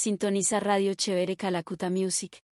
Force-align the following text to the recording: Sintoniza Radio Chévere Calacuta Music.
Sintoniza 0.00 0.60
Radio 0.60 0.94
Chévere 0.94 1.34
Calacuta 1.34 1.90
Music. 1.90 2.47